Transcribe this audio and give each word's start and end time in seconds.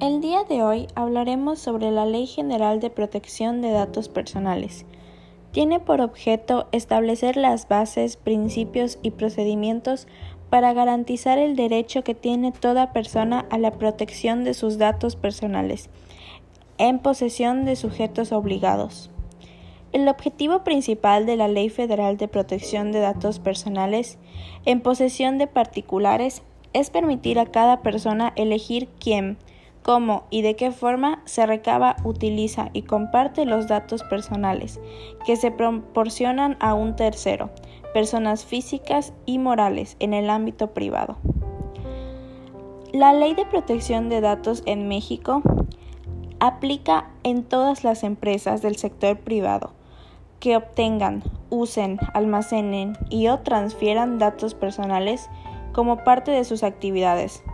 El 0.00 0.22
día 0.22 0.44
de 0.44 0.62
hoy 0.62 0.86
hablaremos 0.94 1.58
sobre 1.58 1.90
la 1.90 2.06
Ley 2.06 2.26
General 2.26 2.80
de 2.80 2.88
Protección 2.88 3.60
de 3.60 3.70
Datos 3.70 4.08
Personales. 4.08 4.86
Tiene 5.52 5.78
por 5.78 6.00
objeto 6.00 6.68
establecer 6.72 7.36
las 7.36 7.68
bases, 7.68 8.16
principios 8.16 8.98
y 9.02 9.10
procedimientos 9.10 10.08
para 10.48 10.72
garantizar 10.72 11.38
el 11.38 11.54
derecho 11.54 12.02
que 12.02 12.14
tiene 12.14 12.50
toda 12.50 12.94
persona 12.94 13.44
a 13.50 13.58
la 13.58 13.72
protección 13.72 14.42
de 14.42 14.54
sus 14.54 14.78
datos 14.78 15.16
personales 15.16 15.90
en 16.78 16.98
posesión 16.98 17.66
de 17.66 17.76
sujetos 17.76 18.32
obligados. 18.32 19.10
El 19.92 20.08
objetivo 20.08 20.64
principal 20.64 21.26
de 21.26 21.36
la 21.36 21.48
Ley 21.48 21.68
Federal 21.68 22.16
de 22.16 22.26
Protección 22.26 22.90
de 22.90 23.00
Datos 23.00 23.38
Personales 23.38 24.16
en 24.64 24.80
posesión 24.80 25.36
de 25.36 25.46
particulares 25.46 26.40
es 26.72 26.88
permitir 26.88 27.38
a 27.38 27.44
cada 27.44 27.82
persona 27.82 28.32
elegir 28.36 28.88
quién, 28.98 29.36
cómo 29.82 30.24
y 30.30 30.42
de 30.42 30.56
qué 30.56 30.72
forma 30.72 31.22
se 31.24 31.46
recaba, 31.46 31.96
utiliza 32.04 32.70
y 32.72 32.82
comparte 32.82 33.44
los 33.44 33.68
datos 33.68 34.02
personales 34.02 34.80
que 35.24 35.36
se 35.36 35.50
proporcionan 35.50 36.56
a 36.60 36.74
un 36.74 36.96
tercero, 36.96 37.50
personas 37.92 38.44
físicas 38.44 39.12
y 39.26 39.38
morales 39.38 39.96
en 39.98 40.14
el 40.14 40.30
ámbito 40.30 40.72
privado. 40.72 41.16
La 42.92 43.12
Ley 43.12 43.34
de 43.34 43.46
Protección 43.46 44.08
de 44.08 44.20
Datos 44.20 44.62
en 44.66 44.88
México 44.88 45.42
aplica 46.40 47.10
en 47.22 47.44
todas 47.44 47.84
las 47.84 48.02
empresas 48.02 48.62
del 48.62 48.76
sector 48.76 49.18
privado 49.18 49.72
que 50.40 50.56
obtengan, 50.56 51.22
usen, 51.50 51.98
almacenen 52.14 52.96
y 53.10 53.28
o 53.28 53.40
transfieran 53.40 54.18
datos 54.18 54.54
personales 54.54 55.28
como 55.72 55.98
parte 56.02 56.30
de 56.30 56.44
sus 56.44 56.62
actividades 56.62 57.44